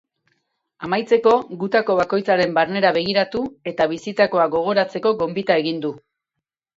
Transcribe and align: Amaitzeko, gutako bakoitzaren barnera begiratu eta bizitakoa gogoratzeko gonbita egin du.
Amaitzeko, 0.85 1.33
gutako 1.63 1.97
bakoitzaren 1.99 2.55
barnera 2.57 2.91
begiratu 2.95 3.41
eta 3.73 3.87
bizitakoa 3.91 4.47
gogoratzeko 4.57 5.13
gonbita 5.21 5.59
egin 5.65 5.83
du. 5.85 5.93